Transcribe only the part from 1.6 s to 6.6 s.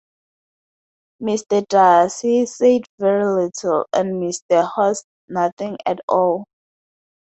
Darcy said very little, and Mr. Hurst nothing at all.